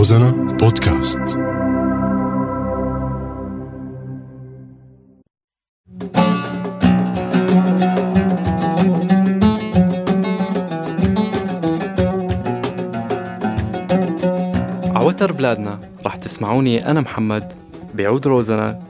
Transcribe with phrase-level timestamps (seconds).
[0.00, 1.18] روزانا بودكاست.
[14.94, 17.52] عوتر بلادنا رح تسمعوني أنا محمد
[17.94, 18.82] بعود روزنا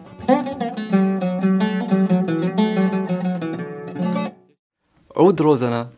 [5.17, 5.89] عود روزنا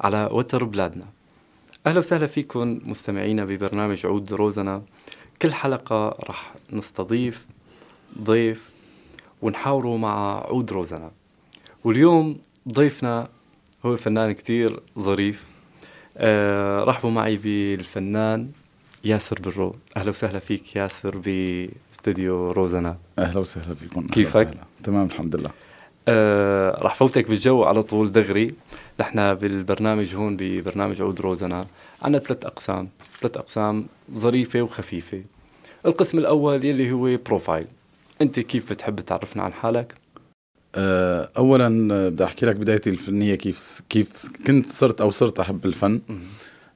[0.00, 1.13] على وتر بلادنا.
[1.86, 4.82] أهلا وسهلا فيكم مستمعينا ببرنامج عود روزنا.
[5.42, 7.46] كل حلقة رح نستضيف
[8.22, 8.70] ضيف
[9.42, 11.10] ونحاوره مع عود روزنا.
[11.84, 13.28] واليوم ضيفنا
[13.86, 15.44] هو فنان كتير ظريف.
[16.16, 18.50] آه رحبوا معي بالفنان
[19.04, 19.76] ياسر برو.
[19.96, 22.98] أهلا وسهلا فيك ياسر باستوديو روزنا.
[23.18, 24.00] أهلا وسهلا فيكم.
[24.00, 24.64] أهلا كيفك؟ وسهلا.
[24.84, 25.50] تمام الحمد لله.
[26.08, 28.54] آه رح فوتك بالجو على طول دغري.
[29.00, 31.66] نحن بالبرنامج هون ببرنامج عود روزنا
[32.02, 32.88] عنا ثلاث أقسام
[33.20, 35.22] ثلاث أقسام ظريفة وخفيفة.
[35.86, 37.66] القسم الأول يلي هو بروفايل
[38.20, 39.94] أنت كيف بتحب تعرفنا عن حالك؟
[40.74, 45.66] آه، اولا آه، بدي أحكي لك بدايتي الفنية كيف كيف كنت صرت أو صرت أحب
[45.66, 46.00] الفن.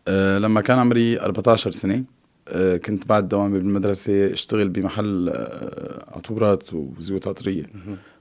[0.09, 2.05] آه، لما كان عمري 14 سنة
[2.49, 7.67] آه، كنت بعد دوامي بالمدرسة أشتغل بمحل آه، عطورات وزيوت عطرية.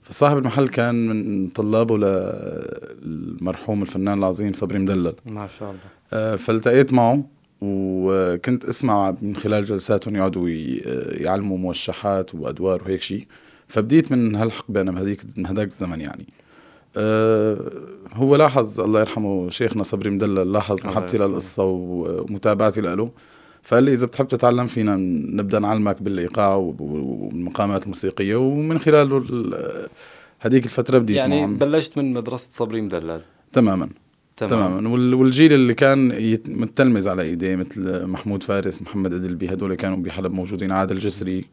[0.09, 5.13] فصاحب المحل كان من طلابه للمرحوم الفنان العظيم صبري مدلل.
[5.25, 5.80] ما شاء الله.
[6.13, 7.23] آه، فالتقيت معه
[7.61, 10.75] وكنت أسمع من خلال جلساتهم يقعدوا ي-
[11.11, 13.28] يعلموا موشحات وأدوار وهيك شيء
[13.67, 16.25] فبديت من هالحقبة أنا بهديك من هداك الزمن يعني.
[16.97, 17.58] أه
[18.13, 21.17] هو لاحظ الله يرحمه شيخنا صبري مدلل لاحظ محبتي.
[21.17, 23.11] للقصة ومتابعتي له.
[23.67, 24.95] فقال لي إذا بتحب تتعلم فينا
[25.35, 29.87] نبدأ نعلمك بالإيقاع والمقامات الموسيقية ومن خلاله ال-
[30.41, 31.57] هديك الفترة بديت يعني معهم.
[31.57, 33.21] بلشت من مدرسة صبري مدلل
[33.53, 33.89] تماما
[34.38, 36.07] تمام, تماما وال- والجيل اللي كان
[36.47, 41.45] متلمذ على إيديه مثل محمود فارس محمد أدلبي هدول كانوا بحلب موجودين عادل جسري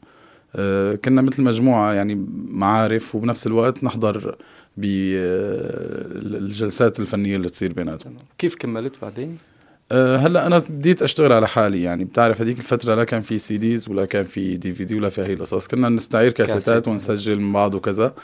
[0.56, 4.36] آه، كنا مثل مجموعة يعني معارف وبنفس الوقت نحضر
[4.76, 8.14] بالجلسات الفنية اللي تصير بيناتهم.
[8.38, 9.36] كيف كملت بعدين؟
[9.94, 13.88] آه، هلا أنا بديت أشتغل على حالي يعني بتعرف هذيك الفترة لا كان في CDs
[13.88, 16.55] ولا كان في DVD ولا في هي القصص كنا نستعير كاسيت.
[16.55, 18.15] كاسيتات ونسجل من بعض وكذا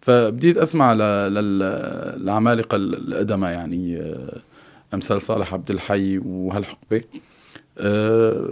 [0.00, 0.98] فبديت أسمع ل-
[1.34, 4.38] لل- للعمالقة القدماء يعني آه،
[4.94, 7.02] أمثال صالح عبد الحي وهالحقبة
[7.78, 8.48] آه،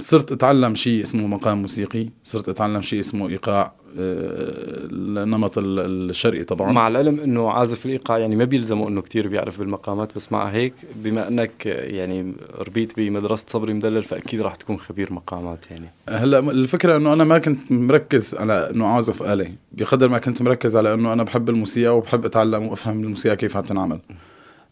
[0.00, 6.44] صرت أتعلم شيء اسمه مقام موسيقي صرت أتعلم شيء اسمه إيقاع آه، النمط ال- الشرقي
[6.44, 6.72] طبعا.
[6.72, 10.74] مع العلم إنه عازف الإيقاع يعني ما بيلزمه إنه كتير بيعرف بالمقامات بس مع هيك
[10.96, 15.86] بما إنك يعني ربيت بمدرسة صبري مدلل فأكيد راح تكون خبير مقامات يعني.
[16.08, 20.76] هلأ الفكرة إنه أنا ما كنت مركز على إنه أعزف آلة بقدر ما كنت مركز
[20.76, 23.98] على إنه أنا بحب الموسيقى وبحب أتعلم وأفهم الموسيقى كيف عم تنعمل.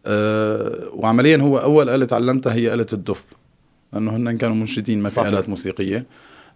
[0.06, 3.24] أه وعمليا هو أول آلة تعلمتها هي آلة الدف.
[3.92, 5.28] لأنه هن كانوا منشدين ما في.
[5.28, 6.06] آلات موسيقية.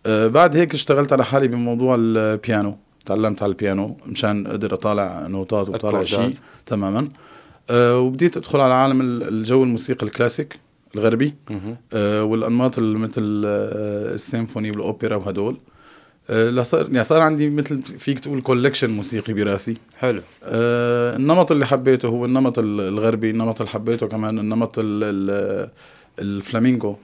[0.07, 2.77] أه بعد هيك اشتغلت على حالي بموضوع البيانو.
[3.07, 6.35] تعلمت على البيانو مشان أقدر أطالع نوتات وطالع شيء.
[6.67, 7.09] تماما.
[7.71, 10.59] أه وبديت أدخل على عالم ال- الجو الموسيقى الكلاسيك
[10.95, 11.35] الغربي.
[11.93, 15.57] آه، والأنماط مثل آه، السيمفوني والأوبرا وهدول.
[16.31, 19.77] آه، لا صار يعني صار عندي مثل فيك تقول collection موسيقي براسي.
[19.99, 20.23] حلو.
[20.45, 25.69] آه، النمط اللي حبيته هو النمط ال- الغربي النمط اللي حبيته كمان النمط ال- ال-
[26.19, 26.97] الفلامينغو.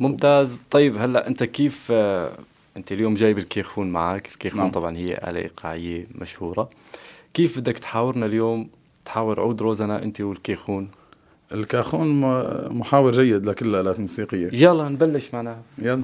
[0.00, 0.60] ممتاز.
[0.70, 2.32] طيب هلا انت كيف آه،
[2.76, 4.70] انت اليوم جايب الكاخون معك؟ الكاخون نعم.
[4.70, 6.70] طبعا هي آلة إيقاعية مشهورة.
[7.34, 8.68] كيف بدك تحاورنا اليوم؟
[9.04, 10.88] تحاور عود روزنا انت والكيخون.
[11.52, 12.20] الكاخون
[12.78, 14.50] محاور جيد لكل الآلات الموسيقية.
[14.52, 15.56] يلا نبلش معنا.
[15.78, 16.02] يلا.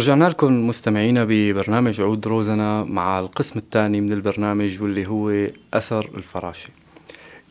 [0.00, 6.70] رجعنا لكم مستمعينا ببرنامج عود روزنا مع القسم الثاني من البرنامج واللي هو أثر الفراشة.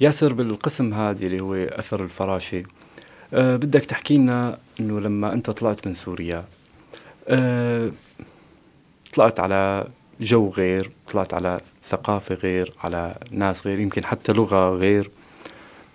[0.02, 2.64] ياسر بالقسم هذا اللي هو أثر الفراشة.
[3.34, 6.46] أه بدك تحكي لنا أنه لما أنت طلعت من سوريا
[7.28, 7.92] أه
[9.14, 9.88] طلعت على
[10.22, 11.60] جو غير طلعت على
[11.90, 15.10] ثقافة غير على ناس غير يمكن حتى لغة غير.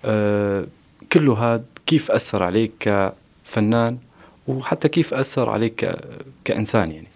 [0.05, 0.67] أه
[1.13, 2.91] كله هذا كيف أثر عليك
[3.45, 3.99] كفنان؟
[4.49, 5.97] وحتى كيف أثر عليك
[6.45, 7.09] كإنسان يعني؟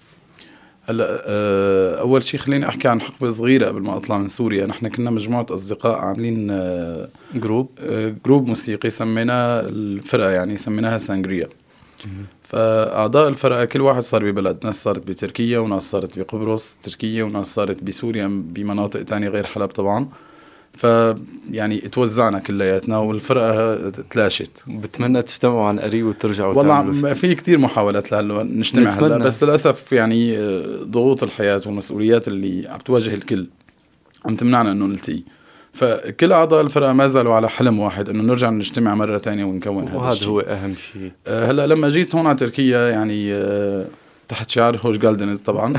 [0.85, 4.67] هلا آه، أول شيء خليني أحكي عن حقبة صغيرة قبل ما أطلع من سوريا.
[4.67, 11.49] نحن كنا مجموعة أصدقاء عاملين آه، group؟ آه، group موسيقي سميناه الفرقة يعني سميناها سانجريا
[12.43, 14.59] فأعضاء الفرقة كل واحد صار ببلد.
[14.65, 20.09] ناس صارت بتركيا وناس صارت بقبرص تركيا وناس صارت بسوريا بمناطق تانية غير حلب طبعا.
[20.79, 20.87] ف
[21.51, 24.63] يعني توزعنا كلياتنا والفرقة تلاشت.
[24.67, 28.91] بتمنى تجتمعوا عن قريب وترجعوا والله في كتير محاولات لهلا نجتمع.
[28.91, 33.47] هلا بس للأسف يعني آه، ضغوط الحياة والمسؤوليات اللي عم تواجه الكل
[34.25, 35.23] عم تمنعنا إنه نلتقي.
[35.73, 39.97] فكل أعضاء الفرقة ما زالوا على حلم واحد إنه نرجع نجتمع مرة تانية ونكون هذا
[39.97, 41.13] وهذا هو أهم شيء.
[41.27, 43.85] آه، هلا لما جيت هون على تركيا يعني آه،
[44.29, 45.75] تحت شعار هوش جالدنز طبعا.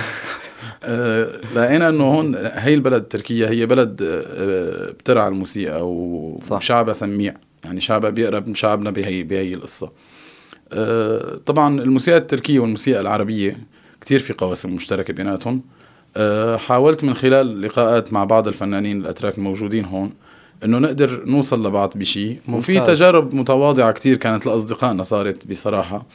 [1.55, 5.79] لقينا إنه هون هي البلد تركيا هي بلد آه، بترعى الموسيقى.
[5.81, 7.33] وشعبها سميع.
[7.65, 9.91] يعني شعبها بيقرب من شعبنا بهي بهي القصة.
[10.73, 13.57] آه، طبعا الموسيقى التركية والموسيقى العربية
[14.01, 15.61] كتير في قواسم مشتركة بيناتهم.
[16.17, 20.11] آه، حاولت من خلال لقاءات مع بعض الفنانين الأتراك الموجودين هون
[20.63, 22.79] إنه نقدر نوصل لبعض بشيء وفي.
[22.79, 26.05] تجارب متواضعة كتير كانت لأصدقائنا صارت بصراحة.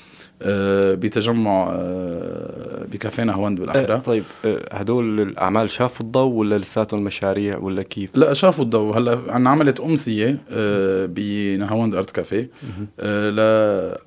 [0.94, 7.58] بتجمع آه، بكافيه نهاوند أه بالاحرى طيب أه هدول الأعمال شافوا الضوء ولا لساتهم مشاريع
[7.58, 8.98] ولا كيف؟ لا شافوا الضوء.
[8.98, 12.50] هلا عنا عملت أمسية آه، بنهاوند أرت كافيه.
[13.00, 13.30] آه،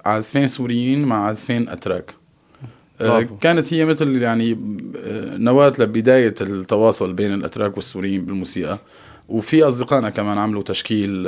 [0.05, 2.13] لعازفين سوريين مع عازفين أتراك.
[3.01, 3.27] آه،.
[3.41, 8.77] كانت هي مثل يعني آه، نواة لبداية التواصل بين الأتراك والسوريين بالموسيقى.
[9.29, 11.27] وفي أصدقائنا كمان عملوا تشكيل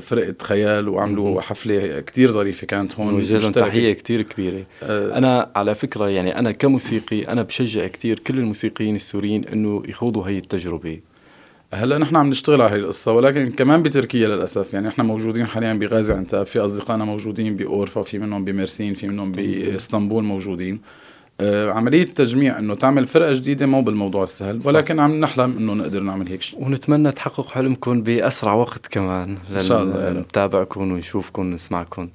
[0.00, 3.68] فرقة خيال وعملوا حفلة كتير ظريفة كانت هون نوجه لهم مشتركة.
[3.68, 4.66] تحية كتير كبيرة.
[4.82, 10.28] آه، أنا على فكرة يعني أنا كموسيقي أنا بشجع كتير كل الموسيقيين السوريين إنه يخوضوا
[10.28, 11.00] هي التجربة.
[11.74, 14.74] هلا نحن عم نشتغل على هي القصة ولكن كمان بتركيا للأسف.
[14.74, 19.32] يعني نحن موجودين حاليا بغازي عنتاب في أصدقائنا موجودين بأورفا في منهم بمرسين في منهم
[19.32, 20.80] بإسطنبول موجودين.
[21.70, 26.28] عملية تجميع إنه تعمل فرقة جديدة مو بالموضوع السهل ولكن عم نحلم إنه نقدر نعمل
[26.28, 26.64] هيك شيء.
[26.64, 30.10] ونتمنى تحقق حلمكم بأسرع وقت كمان إن شاء الله.
[30.10, 32.08] نتابعكم ونشوفكم ونسمعكم.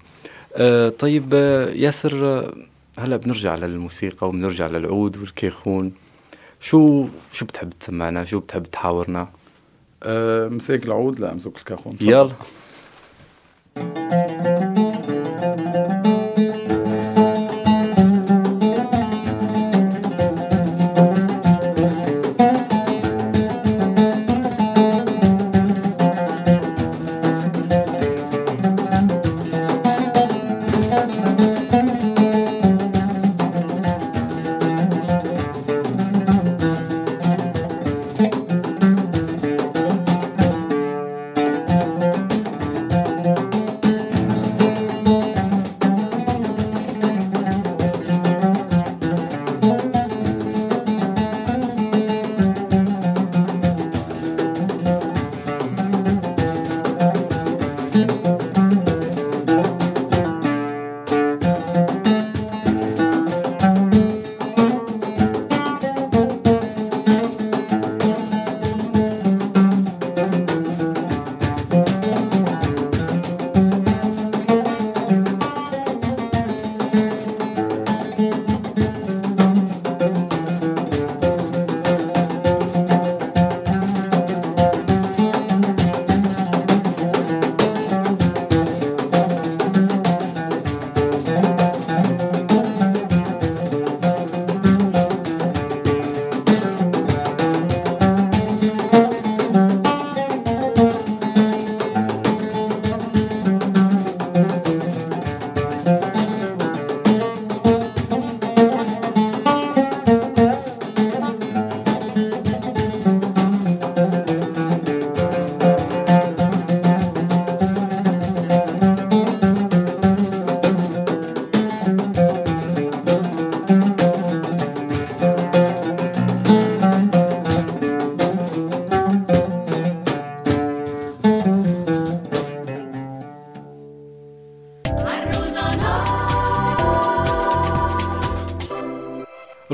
[0.56, 2.54] أه طيب آه، ياسر آه،
[3.00, 5.92] هلا بنرجع للموسيقى وبنرجع للعود والكيخون.
[6.60, 9.28] شو شو بتحب تسمعنا؟ شو بتحب تحاورنا؟
[10.04, 12.10] أه مسك العود؟ لا امسك الكاخون تفضل.
[12.10, 12.32] يلا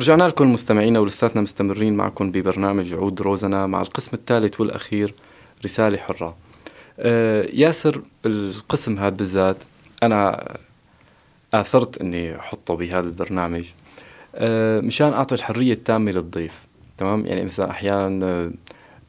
[0.03, 5.13] رجعنا لكم مستمعينا ولساتنا مستمرين معكم ببرنامج عود روزنا مع القسم الثالث والأخير
[5.65, 6.35] رسالة حرة.
[6.99, 9.57] آه ياسر القسم هذا بالذات
[10.03, 10.47] أنا
[11.53, 13.65] آثرت أني أحطه بهذا البرنامج.
[14.35, 16.53] آه مشان أعطي الحرية التامة للضيف
[16.97, 18.51] تمام؟ يعني مثلا أحيانا آه،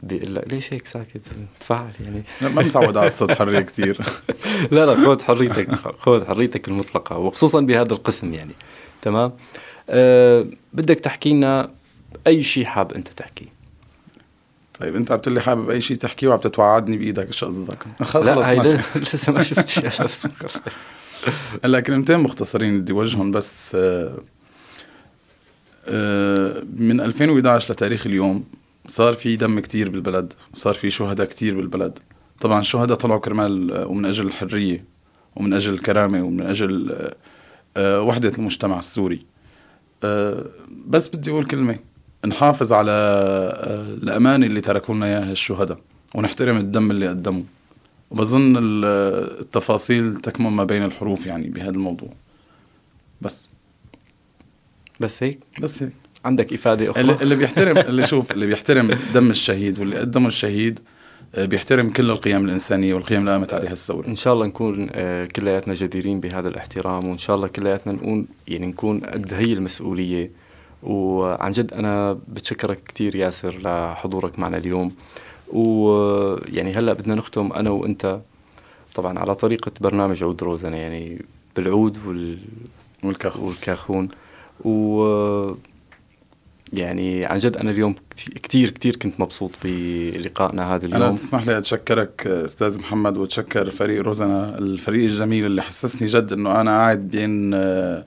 [0.02, 1.20] بيقول لك ليش هيك ساكت؟
[1.60, 2.22] تفاعل يعني.
[2.40, 3.98] ما متعود على قصة حرية كثير
[4.72, 8.52] لا لا خذ حريتك خذ حريتك المطلقة وخصوصا بهذا القسم يعني.
[9.04, 9.32] تمام؟
[9.90, 11.70] أه بدك تحكي لنا
[12.26, 13.54] أي شيء حاب أنت تحكيه
[14.80, 18.80] طيب أنت عم لي حابب أي شيء تحكيه وعم تتوعدني بإيدك شو قصدك؟ خلص لا
[18.96, 19.90] لسه ما شفت شيء
[21.64, 24.18] هلا كلمتين مختصرين بدي وجههم بس آه،
[25.88, 28.44] آه، من 2011 لتاريخ اليوم
[28.88, 31.98] صار في دم كتير بالبلد وصار في شهداء كتير بالبلد.
[32.40, 34.84] طبعا الشهداء طلعوا كرمال آه، ومن أجل الحرية
[35.36, 36.46] ومن أجل الكرامة ومن
[36.90, 37.14] آه،
[37.78, 39.26] وحدة المجتمع السوري.
[40.86, 41.78] بس بدي أقول كلمة.
[42.26, 42.92] نحافظ على
[44.02, 45.78] الأمانة اللي تركوا لنا إياها الشهداء
[46.14, 47.42] ونحترم الدم اللي قدموا
[48.10, 52.08] وبظن التفاصيل تكمن ما بين الحروف يعني بهذا الموضوع.
[53.20, 53.48] بس.
[55.00, 55.92] بس هيك؟ بس هيك.
[56.24, 60.82] عندك إفادة أخرى؟ اللي, بيحترم اللي شوف اللي بيحترم دم الشهيد واللي قدمه الشهيد آه،
[61.38, 64.06] بيحترم كل القيم الإنسانية والقيم اللي قامت عليها الثورة.
[64.06, 68.66] إن شاء الله نكون آه، كلياتنا جديرين بهذا الاحترام وإن شاء الله كلياتنا نكون يعني
[68.66, 70.30] نكون قد هي المسؤولية.
[70.82, 74.92] وعن جد أنا بتشكرك كثير ياسر لحضورك معنا اليوم.
[75.52, 78.20] ويعني هلأ بدنا نختم أنا وأنت.
[78.94, 81.24] طبعا على طريقة برنامج عود روزنا يعني
[81.56, 82.38] بالعود وال
[83.02, 83.44] والكاخون.
[83.44, 84.08] والكاخون.
[84.64, 85.54] و
[86.72, 87.94] يعني عن جد أنا اليوم
[88.42, 91.02] كثير كثير كنت مبسوط بلقائنا هذا اليوم.
[91.02, 96.60] أنا تسمح لي أتشكرك أستاذ محمد وأتشكر فريق روزنا الفريق الجميل اللي حسسني جد إنه
[96.60, 98.04] أنا قاعد بين آه،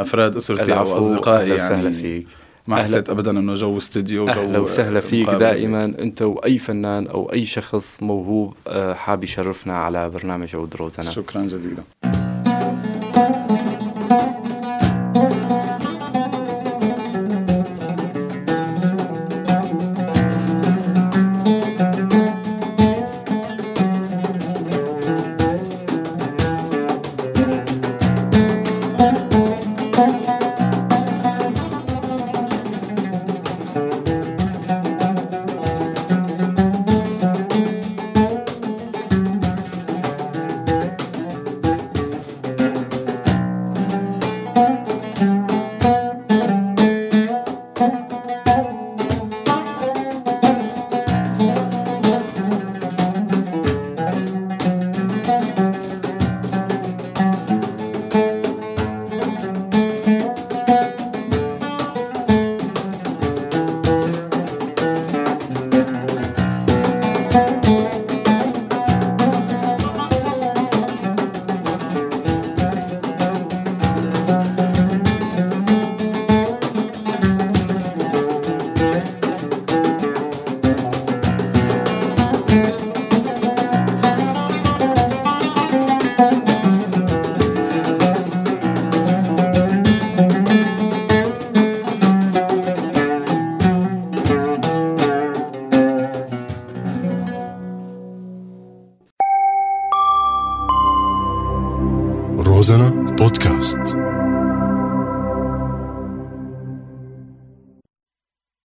[0.00, 2.26] أفراد أسرتي أو أصدقائي يعني وسهلا فيك.
[2.66, 5.84] ما حسيت ابدا إنه جو استوديو جو أهلا وسهلا فيك دائما.
[5.84, 11.42] أنت وأي فنان أو أي شخص موهوب آه، حاب يشرفنا على برنامج عود روزنا شكرا
[11.42, 11.82] جزيلا.